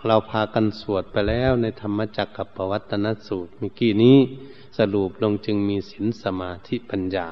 [0.07, 4.19] เราพากันสวดไปแล้วในธรรมจักกับปวัตนสูตรเมื่อกี้นี้
[4.79, 7.29] สรุปลงจึงมีศีลสมาธิปัญญา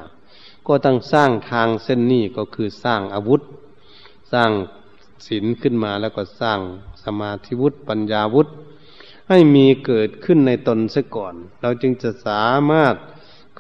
[0.69, 3.41] ก็ต้องสร้างทางเส้นนี้ก็คือสร้างอาวุธ
[4.33, 4.51] สร้าง
[5.27, 6.61] ศีลขึ้นมาแล้วก็สร้าง
[7.05, 8.49] สมาธิวุธปัญญาวุธ
[9.29, 12.95] ให้มีเกิดขึ้นในตนซะก่อน เราจึงจะสามารถ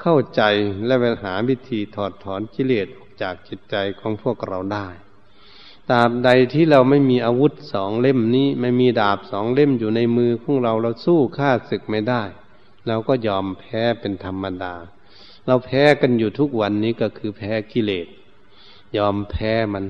[0.00, 0.42] เข้าใจ
[0.86, 4.88] และไปหาวิธีถอดถอนกิเลสออกจากจิตใจของพวกเราได้
[5.90, 12.22] ตราบใดที่เราไม่มีอาวุธสองเล่มนี้ ไม่มีดาบสองเล่มอยู่ในมือของเราเราสู้ข้าศึกไม่ได้
[12.86, 14.74] เราก็ยอมแพ้เป็นธรรมดา
[15.46, 18.07] เราแพ้กันอยู่ทุกวันนี้ก็คือแพ้กิเลส
[18.96, 19.85] ยอมแพ้มัน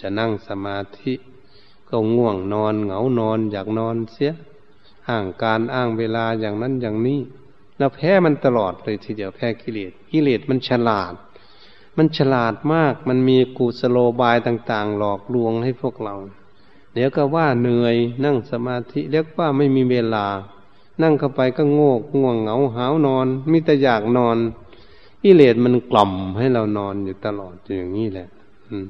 [0.00, 1.12] จะนั่งสมาธิ
[1.88, 4.34] ก็ง่วงนอนเหงานอน อยากนอนเสีย
[5.08, 7.20] อ้างการอ้างเวลาอย่างนั้นอย่างนี้
[7.78, 11.14] เราแพ้มันตลอดเลยทีเดียวแพ้กิเลสกิเลสมันฉลาด
[11.96, 16.14] มันฉลาดมากมันมีกูสโลบายต่าง ๆ หลอกลวงให้พวกเรา
[16.94, 20.26] เดี๋ยวก็ว่าเหนื่อยนั่งสมาธิเรียกว่าไม่มีเวลา
[21.02, 24.38] นั่งเข้าไปก็โงกง่วงเหงาหาวนอนมิแต่อยากนอน
[25.26, 28.28] กิเลสมันกล่อมให้เรานอนอยู่ตลอดอย่างนี้แหละ
[28.68, 28.86] อืม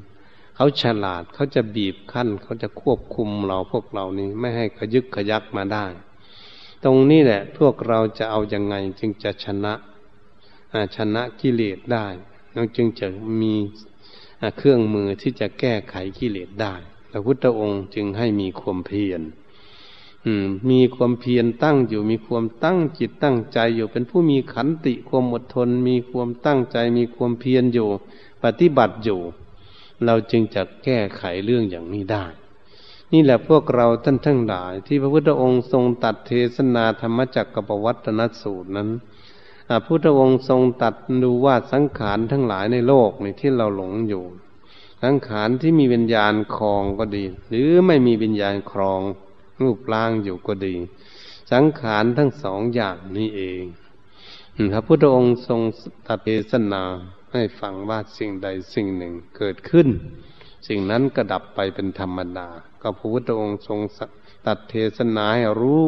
[0.56, 5.86] เขาฉลาดเขาจะบีบคั้น เขาจะควบคุมเราพวกเรานี้ไม่ให้ขยึกขยักมาได้
[6.84, 9.74] ตรงนี้แหละ พวกเราจะเอาอยัางไง จึงจะชนะ
[10.96, 12.06] ชนะกิเลสได้
[12.54, 13.06] เราจึงจะ
[13.40, 13.54] มี
[14.56, 16.74] เครื่องมือที่จะแก้ไขกิเลสได้
[17.10, 19.22] พระพุทธองค์จึงให้มีความเพียร
[20.70, 27.88] มีความเพียรตั้งอยู่ มีความตั้งจิตตั้งใจอยู่ เป็นผู้มีขันติความอดทน มีความตั้งใจ มีความเพียรอยู่
[28.42, 29.20] ปฏิบัติอยู่
[30.04, 32.24] เราจึงจะแก้ไขเรื่องอย่างนี้ได้
[33.12, 38.88] นี่แหละพวกเราท่านทั้งหลาย ที่พระพุทธองค์ทรงตัดเทศนาธรรมจักรกับวัตนสูตรนั้น
[39.68, 44.24] พระพุทธองค์ทรงตัดดูว่าสังขารทั้งหลายในโลกในที่เราหลงอยู่
[45.02, 49.00] สังขารที่มีวิญญาณครองก็ดี หรือไม่มีวิญญาณครอง
[49.62, 50.74] รูปร่างอยู่ก็ดี
[51.52, 53.64] สังขารทั้งสองอย่างนี้เอง
[54.72, 55.60] พระพุทธองค์ทรง
[56.06, 56.82] ตัดเทศนา
[57.32, 59.88] ให้ฟังว่าสิ่งใดสิ่งหนึ่งเกิดขึ้น
[60.66, 62.48] สิ่งนั้นก็ดับไปเป็นธรรมดา
[62.82, 63.80] ก็พระพุทธองค์ทรง
[64.46, 65.82] ตัดเทศนาให้รู้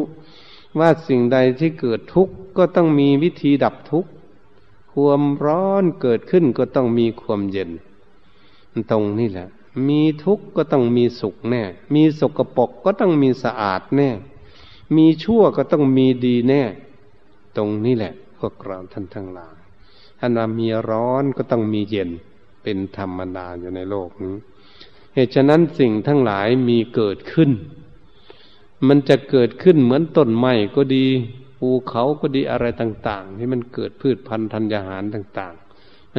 [0.79, 4.09] ว่าสิ่งใดที่เกิดทุกข์ก็ต้องมีวิธีดับทุกข์
[4.93, 7.71] ความร้อนเกิดขึ้นก็ต้องมีความเย็น
[8.91, 9.49] ตรงนี้แหละ
[9.87, 11.63] มีทุกข์ก็ต้องมีสุขแน่
[11.95, 14.09] มีสกปรกก็ต้องมีสะอาดแน่
[14.97, 16.63] มีชั่วก็ต้องมีดีแน่
[17.57, 19.57] ตรงนี้แหละ พวกเราท่านทั้งหลาย
[20.19, 22.09] ท่านว่ามีร้อนก็ต้องมีเย็น
[22.63, 24.35] เป็นธรรมดาอยู่ในโลกนี้
[25.13, 27.51] เหตุฉะนั้นสิ่งทั้งหลายมีเกิดขึ้น
[28.87, 31.05] มันจะเกิดขึ้นเหมือนต้นไม้ก็ดี
[31.57, 35.68] ภูเขาก็ดีอะไรต่าง ๆ ที่มันเกิดพืชพันธุ์ธัญญาหารต่าง ๆ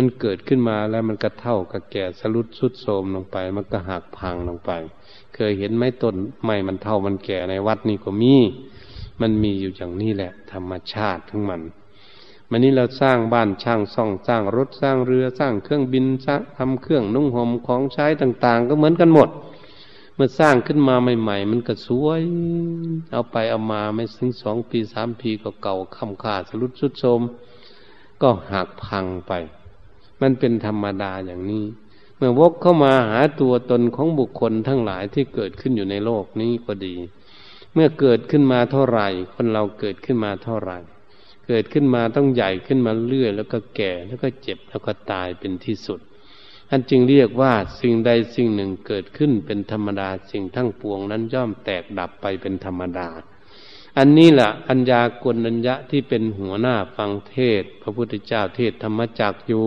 [0.01, 4.71] มันเกิดขึ้นมาแล้วมันก็เท่ากับแก่สลุดสุดโทมลงไป มันก็หักพังลงไป
[5.35, 8.37] เคยเห็นไหมต้นไม้มันเท่ามันแก่ในวัดนี่ก็มี
[9.21, 11.63] มันมีอยู่อย่างนี้แหละ ธรรมชาติทั้งมัน
[12.51, 19.29] มันนี้เราสร้างบ้านช่างซ่องสร้างรถสร้างเรือสร้างเครื่องบินสร้างทำเครื่องนุ่งห่มของใช้ต่าง ๆ ก็เหมือนกันหมด
[20.23, 22.23] มื่อสร้างขึ้นมาใหม่ ๆ มันก็สวย
[23.13, 27.21] เอาไปเอามาไม่ถึงสองปีสามปีก็เก่าคำขาดสรุดสุดโทม
[28.23, 29.33] ก็หักพังไป
[30.21, 31.65] มันเป็นธรรมดาอย่างนี้
[32.17, 36.95] เมื่อวกเข้ามาหาตัวตนของบุคคลทั้งหลายที่เกิดขึ้นอยู่ในโลกนี้ก็ดี
[37.75, 40.79] เมื่อเกิดขึ้นมาเท่าไหร่ คนเราเกิดขึ้นมาเท่าไหร่
[41.49, 46.01] เกิดขึ้นมาต้องใหญ่ขึ้นมาเรื่อยแล้วก็แก่แล้วก็เจ็บแล้วก็ตายเป็นที่สุด
[46.69, 53.09] ท่านจึงเรียกว่าสิ่งใดสิ่งหนึ่งเกิดขึ้นเป็นธรรมดาสิ่งทั้งปวงนั้นย่อมแตกดับไปเป็นธรรมดา
[53.99, 59.67] อันนี้แหละอัญญากลัญญะที่เป็นหัวหน้าฟังเทศ พระพุทธเจ้าเทศธรรมจักอยู่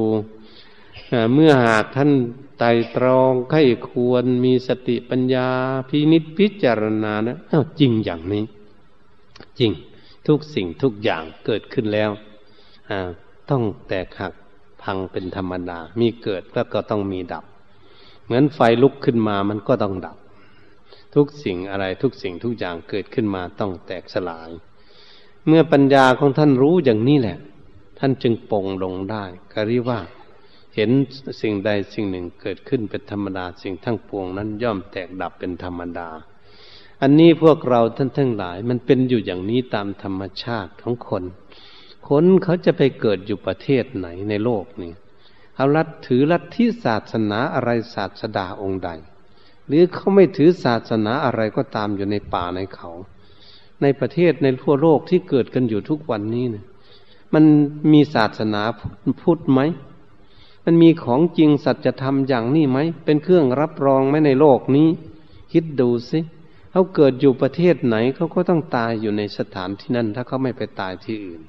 [1.33, 2.11] เมื่อหากท่าน
[2.59, 5.47] ไตรตรองไข้ควรมีสติปัญญา
[5.89, 7.37] พินิจพิจารณานะ
[7.79, 8.43] จริงอย่างนี้
[9.59, 9.71] จริง
[10.27, 12.11] ทุกสิ่งทุกอย่างเกิดขึ้นแล้ว
[13.49, 14.33] ต้องแตกหัก
[14.83, 17.45] พังเป็นธรรมดา มีเกิดแล้วก็ต้องมีดับ
[18.25, 20.17] เหมือนไฟลุกขึ้นมามันก็ต้องดับ
[21.15, 24.49] ทุกสิ่งอะไรทุกสิ่งทุกอย่างเกิดขึ้นมาต้องแตกสลาย
[25.47, 27.37] เมื่อปัญญาของท่านรู้อย่างนี้แหละ
[27.99, 29.99] ท่านจึงปงลงได้ก็เรียกว่า
[30.75, 30.91] เห็น
[31.41, 36.09] สิ่งใดสิ่งหนึ่งเกิดขึ้นเป็นธรรมดาสิ่งทั้งปวงนั้นย่อมแตกดับเป็นธรรมดา
[37.01, 41.23] อันนี้พวกเราท่านทั้งหลาย มันเป็นอยู่อย่างนี้ตามธรรมชาติของคน
[42.07, 44.91] คนเขาจะไปเกิดอยู่ประเทศไหนในโลกนี้
[45.55, 48.89] เขารัดถือลัทธิศาสนาอะไรศาสดาองค์ใด
[49.67, 52.89] หรือเขาไม่ถือศาสนาอะไรก็ตามอยู่ในป่าในเขา
[53.81, 56.65] ในประเทศในทั่วโลกที่เกิดกันอยู่ทุกวันนี้เนะ
[57.33, 57.43] มัน
[57.93, 58.61] มีศาสนา
[59.21, 59.61] พุทธไหม
[60.65, 64.87] มันมีของจริงสัจธรรมอย่างนี้ไหม เป็นเครื่องรับรองไหมในโลกนี้
[65.51, 66.19] คิดดูสิ
[66.71, 71.41] เขาเกิดอยู่ประเทศไหนเขาก็ต้องตายอยู่ในสถานที่นั้นถ้าเขาไม่ไปตายที่อื่น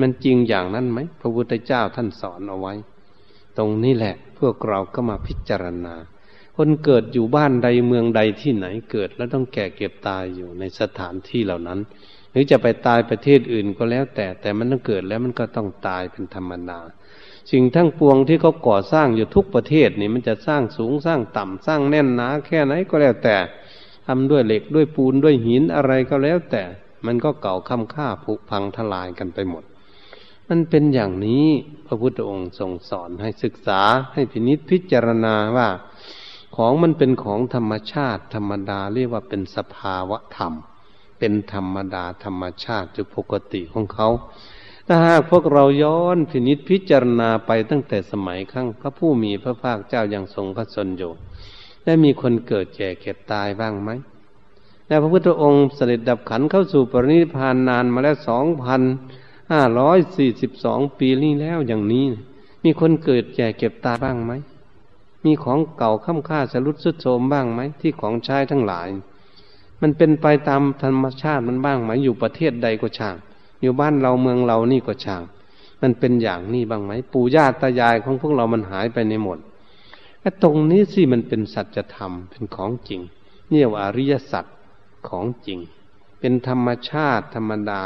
[0.00, 2.74] มันจริงอย่างนั้นไหมพระพุทธเจ้าท่านสอนเอาไว้
[3.58, 5.94] ตรงนี้แหละ พวกเราก็มาพิจารณา
[6.56, 11.80] คนเกิดอยู่บ้านใดเมืองใดที่ไหนเกิด แล้วต้องแก่เก็บตายอยู่ในสถานที่เหล่านั้น
[12.30, 16.80] หรือจะไปตายประเทศอื่นก็แล้วแต่แต่มันต้องเกิดแล้วมันก็ต้องตายเป็นธรรมดา
[17.50, 23.36] สิ่งทั้งปวงที่เขาก่อสร้างอยู่ทุกประเทศนี่มันจะสร้างสูงสร้างต่ำสร้างแน่นหนาแค่ไหนก็แล้วแต่
[24.06, 26.62] ทำด้วยเหล็กด้วยปูนด้วยหินอะไรก็แล้วแต่
[27.06, 29.64] มันก็เก่าค้ำค่าผุพังทลายกันไปหมด
[30.48, 31.46] มันเป็นอย่างนี้
[31.86, 33.80] พระพุทธองค์ทรงสอนให้ศึกษา
[34.12, 35.68] ให้พินิษพิจารณาว่า
[36.56, 40.52] ของมันเป็นของธรรมชาติ ธรรมดาเรียกว่าเป็นสภาวะธรรม
[41.18, 44.08] เป็นธรรมดาธรรมชาติจุปกติของเขา
[44.86, 51.12] ถ้าหากพวกเราย้อนพินิษพิจารณาไปตั้งแต่สมัยครั้งพระผู้มีพระภาคเจ้ายังทรงพระชนอยู่
[51.84, 53.90] และมีคนเกิดแก่เก็บตายบ้างไหม
[54.88, 58.82] และพระพุทธองค์เสด็จดับขันเข้าสู่ปรินิพานนานมาแล้วสองพัน
[59.52, 62.04] ห้าร้อยสี่สิบสองปีนี้แล้วอย่างนี้
[62.64, 64.32] มีคนเกิดแก่เก็บตายบ้างไหม
[65.24, 68.88] มีของเก่าข้ามค่าสรุดสุดโทมบ้างไหมที่ของใช้ทั้งหลาย
[69.80, 73.16] มันเป็นไปตามธรรมชาติมันบ้างไหมอยู่ประเทศใดก็ช่าง
[73.62, 75.22] อยู่บ้านเราเมืองเรานี่ก็ช่าง
[75.82, 79.38] มันเป็นอย่างนี้บ้างไหมปู่ย่าตายายของพวกเรามันหายไปในหมด
[80.20, 83.00] ไอ้ตรงนี้สิมันเป็นสัจธรรมเป็นของจริง
[83.50, 84.44] เนี่ยว่าอริยสัจ
[85.08, 85.58] ของจริง
[86.20, 87.80] เป็นธรรมชาติธรรมดา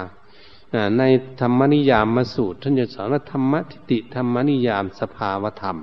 [0.98, 1.02] ใน
[1.40, 5.78] ธรรมนิยามมาสูตรท่านจะสอนว่าธรรมทิติธรรมนิยามสภาวธรรม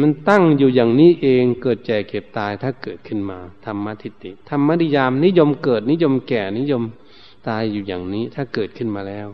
[0.00, 6.82] มันตั้งอยู่อย่างนี้เองเกิดแก่เก็บตายถ้าเกิดขึ้นมา ธรรมทิติธรรมนิยามนิยมเกิดนิยมแก่นิยม
[7.48, 9.28] ตายอยู่อย่างนี้ถ้าเกิดขึ้นมาแล้ว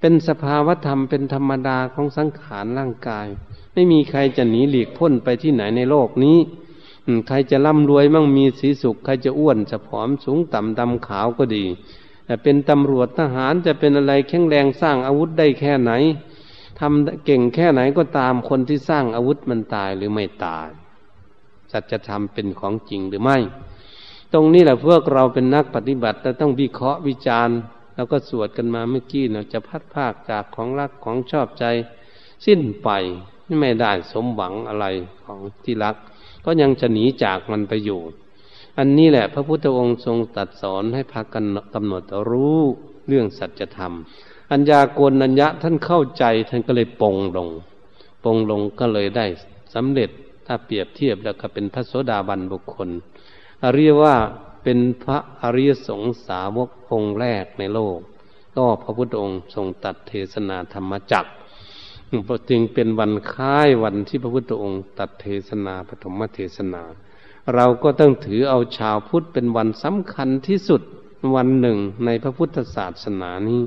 [0.00, 3.26] เป็นสภาวธรรมเป็นธรรมดาของสังขารร่างกาย
[3.72, 6.38] ไม่มีใครจะหนีหลีกพ้นไปที่ไหนในโลกนี้
[7.28, 11.64] ใครจะร่ำรวยมั่งมีสีสุข ใครจะอ้วนจะผอมสูงต่ำดำขาวก็ดี
[12.26, 15.92] แต่เป็นตำรวจทหารจะเป็นอะไรแข็งแรงสร้างอาวุธได้แค่ไหน
[16.80, 20.68] ทำเก่งแค่ไหนก็ตามคนที่สร้างอาวุธมันตายหรือไม่ตาย
[21.72, 23.38] สัจธรรมเป็นของจริงหรือไม่
[24.32, 27.56] ตรงนี้แหละพวกเราเป็นนักปฏิบัติเราต้องวิเคราะห์วิจารณ์
[27.94, 31.64] แล้วก็สวดกันมาเมื่อกี้เราจะพัดภาคจากของรักของชอบใจ
[32.46, 32.88] สิ้นไป
[33.60, 34.86] ไม่ได้สมหวังอะไร
[35.24, 35.96] ของที่รัก
[36.44, 38.00] ก็ยังจะหนีจากมันไปอยู่
[38.78, 42.60] อันนี้แหละพระพุทธองค์ทรงตัดสอนให้พากันกำหนดรู้
[43.08, 43.92] เรื่องสัจธรรม
[44.50, 47.48] อัญญาโกณัญญะท่านเข้าใจท่านก็เลยปงลง
[48.24, 49.26] ปงลงก็เลยได้
[49.74, 50.10] สำเร็จ
[50.46, 52.88] ถ้าเปรียบเทียบแล้วก็เป็นพระโสดาบันบุคคล
[53.76, 54.16] เรียกว่า
[54.62, 57.98] เป็นพระอริยสงสาวกองค์แรกในโลก
[58.56, 61.30] ก็พระพุทธองค์ทรงตัดเทศนาธรรมจักร
[62.50, 66.82] จึงเป็นวันคล้ายวันที่พระพุทธองค์ตัดเทศนาปฐมเทศนา
[67.54, 70.82] เราก็ต้องถือเอาชาวพุทธเป็นวันสำคัญที่สุด
[71.34, 73.62] วันหนึ่งในพระพุทธศาสนานี้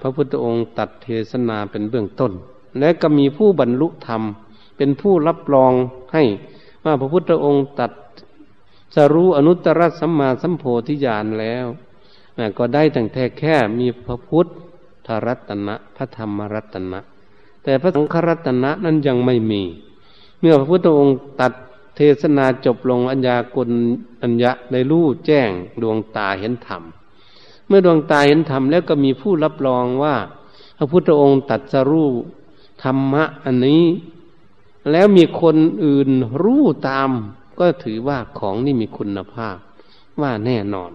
[0.00, 2.32] พระพุทธองค์ตัดเทศนาเป็นเบื้องต้น
[2.78, 4.22] และก็มีผู้บรรลุธรรม
[4.76, 5.72] เป็นผู้รับรอง
[6.12, 6.24] ให้
[6.84, 7.92] ว่าพระพุทธองค์ตัด
[8.94, 11.66] จะรู้อนุตตรสัมมาสัมโพธิญาณแล้ว
[12.58, 14.46] ก็ได้ตั้งแต่แค่มีพระพุท
[15.06, 17.00] ธรัตนะพระธรรมรัตนะ
[17.62, 19.62] แต่พระสังฆรัตนะนั้นยังไม่มี
[20.40, 21.52] เมื่อพระพุทธองค์ตัด
[21.96, 23.70] เทศนาจบลงอัญญากุล
[24.22, 25.50] อัญญะในรู้แจ้ง
[25.82, 26.82] ดวงตาเห็นธรรม
[27.66, 30.16] เมื่อดวงตาเห็นธรรมแล้วก็มีผู้รับรองว่า
[30.78, 32.10] พระพุทธองค์ตัดสรู้
[32.82, 33.84] ธรรมะอันนี้
[34.90, 36.10] แล้วมีคนอื่น
[36.42, 37.10] รู้ตาม
[37.60, 39.56] ก็ถือว่าของนี่มีคุณภาพ
[40.20, 40.92] ว่าแน่นอน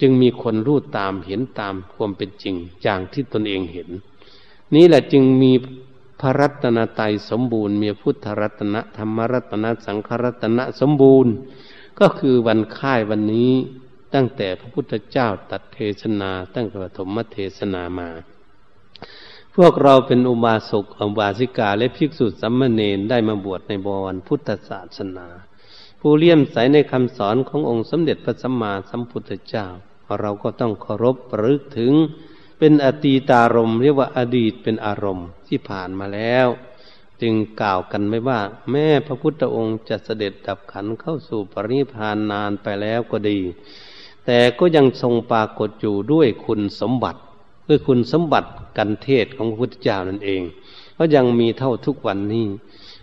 [0.00, 3.88] จึงมีคนรู้ตามเห็นตามความเป็นจริงอย่างที่ตนเองเห็น
[4.74, 5.52] นี้แหละจึงมี
[6.20, 11.32] พระรัตนตรัยสมบูรณ์ มีพุทธรัตนะธรรมรัตนะสังขรัตนะสมบูรณ์
[12.00, 13.52] ก็คือวันค่ายวันนี้
[14.14, 18.08] ตั้งแต่พระพุทธเจ้าตัดเทศนาตั้งแต่ปฐมเทศนามา
[19.56, 25.26] พวกเราเป็นอุบาสกอุบาสิกาและภิกษุสัมมเนนได้มาบวชในบวรพุทธศาสนา
[26.04, 29.66] ผู้เลี่ยมใสในคำสอนขององค์สมเด็จพระสัมมาสัมพุทธเจ้า
[30.20, 31.92] เราก็ต้องเคารพรึกถึง
[32.58, 36.46] เป็นอตีตารมเรียกว่าอดีตเป็นอารมณ์ที่ผ่านมาแล้ว
[37.22, 43.38] จึงกล่าวกันไม่ว่า แม่พระพุทธองค์จะเสด็จดับขันเข้าสู่ปรินิพานนานไปแล้วก็ดี
[44.26, 47.20] แต่ก็ยังทรงปรากฏอยู่ด้วยคุณสมบัติ
[47.68, 50.42] ด้วยคุณสมบัติกันเทศของพระพุทธเจ้านั่นเอง
[50.96, 52.46] ก็ยังมีเท่าทุกวันนี้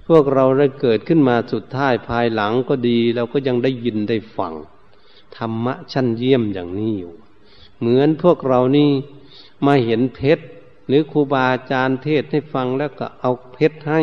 [0.09, 4.53] พวกเราได้เกิดขึ้นมาสุดท้ายภายหลังก็ดี เราก็ยังได้ยินได้ฟัง
[5.37, 7.13] ธรรมะชั้นเยี่ยมอย่างนี้อยู่
[7.79, 8.89] เหมือนพวกเรานี่
[9.65, 10.45] มาเห็นเพชร
[10.87, 14.01] หรือครูบาอาจารย์เทศให้ฟังแล้วก็เอาเพชรให้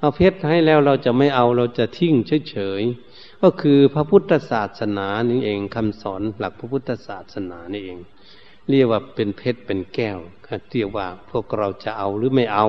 [0.00, 2.14] เอาเพชรให้แล้วเราจะไม่เอาเราจะทิ้ง
[2.48, 7.98] เฉยๆก็คือพระพุทธศาสนานี่เองคำสอนหลักพระพุทธศาสนานี่เอง
[8.70, 10.18] เรียกว่าเป็นเพชรเป็นแก้ว
[10.70, 12.66] เรียกว่าพวกเราจะเอาหรือไม่เอา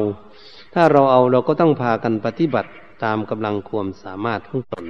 [0.78, 2.70] ถ้าเราเอาเราก็ต้องพากันปฏิบัติ
[3.04, 4.86] ตามกำลังความสามารถของตน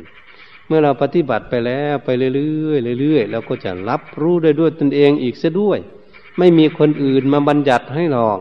[0.67, 2.29] เมื่อเราปฏิบัติไปแล้วไปเรื่
[2.71, 5.79] อยๆเรื่อยๆเราก็จะรับรู้ได้ด้วยตนเองอีกเสียด้วย
[6.37, 8.39] ไม่มีคนอื่นมาบัญญัติให้หรอก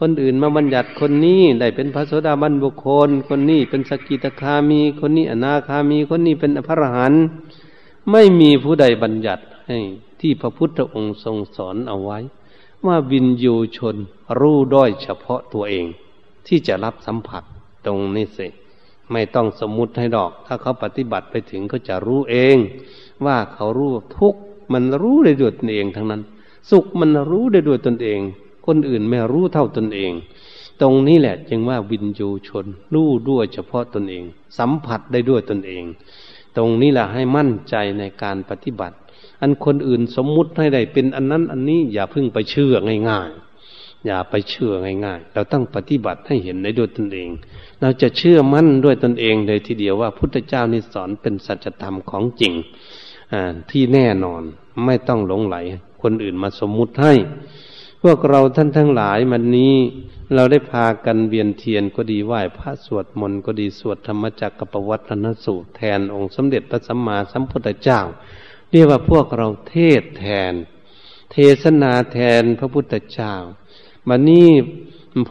[0.00, 7.22] คนอื่นมาบัญญัติคนนี้ได้เป็นพระโสดาบันบุคคล คนนี้เป็นสกิตาคามี คนนี้อนาคามี คนนี้เป็นพระอรหันต์
[8.12, 9.78] ไม่มีผู้ใดบัญญัติให้
[10.20, 12.18] ที่พระพุทธองค์ทรงสอนเอาไว้
[12.86, 13.96] ว่าวินยูชน
[14.38, 15.86] รู้ด้อยเฉพาะตัวเอง
[16.46, 17.42] ที่จะรับสัมผัส
[17.86, 18.48] ตรงนี้สิ
[19.12, 22.56] ไม่ต้องสมมุติให้ดอก ถ้าเขาปฏิบัติไปถึงเขาจะรู้เอง
[23.26, 24.34] ว่าเขารู้ทุก
[24.72, 26.22] มันรู้ได้ด้วยตนเองทั้งนั้น
[26.70, 28.20] สุขมันรู้ได้ด้วยตนเอง
[28.66, 30.12] คนอื่นไม่รู้เท่าตนเอง
[30.82, 34.24] ตรงนี้แหละจึงว่าวินยูชน รู้ด้วยเฉพาะตนเอง
[34.58, 35.84] สัมผัสได้ด้วยตนเอง
[36.56, 38.96] ตรงนี้แหละให้มั่นใจในการปฏิบัติ
[39.40, 42.74] อันคนอื่นสมมุติให้ได้เป็นอันนั้นอันนี้อย่าพึ่งไปเชื่อ
[43.08, 43.45] ง่ายๆ
[44.06, 44.72] อย่าไปเชื่อ
[45.04, 47.30] ง่ายๆ เราต้องปฏิบัติให้เห็นได้ด้วยตนเอง
[47.80, 52.52] เราจะเชื่อมั่นด้วยตนเองเลยทีเดียวว่าพุทธเจ้านี่สอนเป็นสัจธรรมของจริง
[53.70, 54.42] ที่แน่นอน
[54.84, 55.56] ไม่ต้องหลงไหล
[56.02, 57.14] คนอื่นมาสมมุติให้
[58.02, 59.74] พวกเราท่านทั้งหลายมันนี้
[60.34, 68.00] เราได้พากันเวียนเทียนก็ดีไหว้พระสวดมนต์ก็ดีสวดธรรมจักรกับปวัตนสูตรแทนองค์สมเด็จพระสัมมาสัมพุทธเจ้า
[68.70, 70.54] เรียกว่าพวกเราเทศแทน
[71.32, 73.34] เทศนาแทนพระพุทธเจ้า
[74.08, 74.48] มันนี้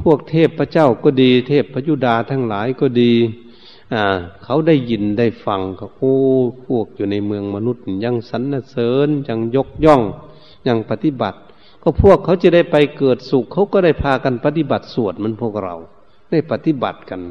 [0.03, 3.13] พวกเทพพระเจ้าก็ดี เทพพระยุดาทั้งหลายก็ดี
[3.93, 4.03] อ่า
[4.43, 6.15] เขาได้ยินได้ฟังก็โอ้
[6.65, 10.01] พวกอยู่ในเมืองมนุษย์ยังสรรเสริญยังยกย่อง
[10.67, 11.39] ยังปฏิบัติ
[11.83, 15.75] ก็พวกเขาจะได้ไปเกิดสุขเขาก็ได้พากันปฏิบัติสวดมันพวกเรา
[16.31, 17.21] ได้ปฏิบัติกัน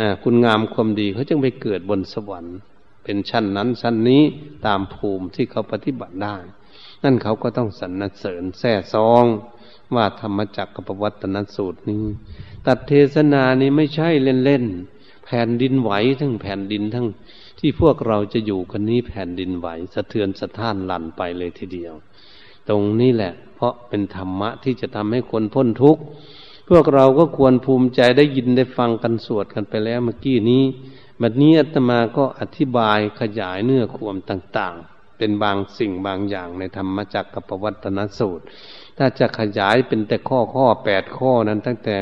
[0.00, 2.56] อ่าคุณงามความดีเขาจึงไปเกิดบนสวรรค์
[3.04, 4.22] เป็นชั้นนั้นชั้นนี้
[4.66, 6.36] ตามภูมิที่เขาปฏิบัติได้
[7.04, 9.24] นั่นเขาก็ต้องสรรเสริญแท่ซอง
[9.94, 12.04] ว่าธรรมจักรปวัตนสูตรนี้
[12.66, 14.08] ตัดเทศนานี้ไม่ใช่
[14.44, 17.06] เล่นๆ แผ่นดินไหวทั้งแผ่นดินทั้ง
[17.58, 21.94] ที่พวกเราจะอยู่กันนี้แผ่นดินไหว สะเทือนสะท้านลั่นไปเลยทีเดียว
[22.68, 26.02] ตรงนี้แหละ เพราะเป็นธรรมะที่จะทำให้คนพ้นทุกข์
[26.68, 30.62] พวกเราก็ควรภูมิใจได้ยินได้ฟังกันสวดกันไปแล้วเมื่อกี้นี้
[31.20, 38.44] บัดนี้อาตมาก็อธิบายขยายเนื้อความต่างๆ เป็นบางสิ่งบางอย่างในธรรมจักรกับปวัตนสูตร
[38.98, 41.96] ถ้าจะขยายเป็นแต่ข้อข้อแปดข้อนั้นตั้งแต่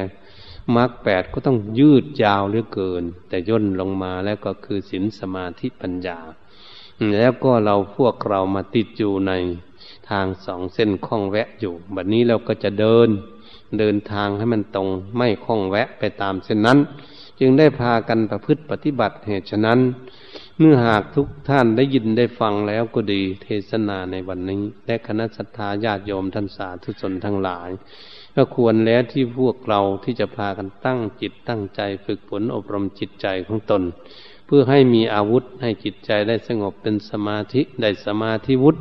[0.76, 6.18] มรรคแปดก็ต้องยืดยาวเหลือเกิน แต่ย่นลงมาแล้วก็คือศีลสมาธิปัญญา
[7.16, 9.32] แล้วก็เราพวกเรามาติดอยู่ใน
[10.10, 13.08] ทางสองเส้นคล้องแวะอยู่บัดนี้เราก็จะเดิน
[13.78, 16.78] เดินทางให้มันตรงไม่คล้องแวะไปตามเส้นนั้น
[17.40, 19.78] จึงได้พากันประพฤติปฏิบัติเหตุฉะนั้น
[20.60, 27.70] เมื่อหากทุกท่านได้ยินได้ฟังแล้วก็ดีเทศนาในวันนี้ และคณะสัตยาญาติโยมท่านสาธุชนทั้งหลาย
[28.34, 33.82] ก็ควรแล้วที่พวกเราที่จะพากันตั้งจิตตั้งใจฝึกฝนอบรมจิตใจของตน
[34.46, 38.80] เพื่อให้มีอาวุธให้จิตใจได้สงบเป็นสมาธิได้สมาธิวุฒิ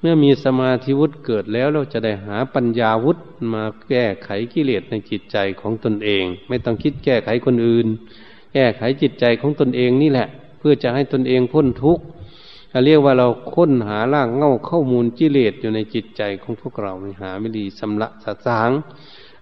[0.00, 7.86] เมื่อมีสมาธิวุฒิเกิดแล้วเราจะได้หาปัญญาวุฒิมาแก้ไขกิเลสในจิตใจของตนเอง ไม่ต้องคิดแก้ไขคนอื่น
[8.54, 10.28] แก้ไขจิตใจของตนเองนี่แหละ
[10.70, 12.04] พื่อจะให้ตนเองพ้นทุกข์
[12.84, 18.70] เรียกว่าเราค้นหาล่างเง่าข้อมูลกิเลสอยู่ในจิตใจของพวกเราหาไม่ดีสำละสะสาง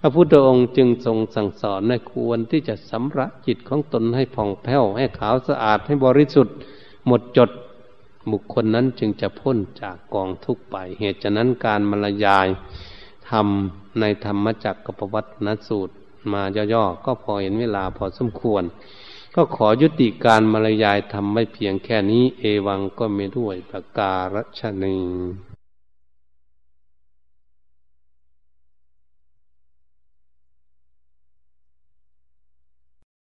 [0.00, 6.54] พระพุทธองค์จึงทรงสั่งสอนในควรที่จะสำระจิตของตนให้ผ่องแผ้วให้ขาวสะอาดให้บริสุทธิ์
[7.06, 7.50] หมดจด
[8.30, 12.46] บุคคลนั้นจึงจะพ้นจากกองทุกข์ไป เหตุฉะนั้นการบรรยาย
[13.30, 15.94] ทำในธรรมจักรกับวัตนสูตร
[16.32, 18.64] มาย่อๆก็พอเห็นเวลาพอสมควร
[19.38, 24.96] ก็ขอยุติการมารยายทำไม่เพียงแค่นี้ เอวังก็ไม่ด้วยประการฉนี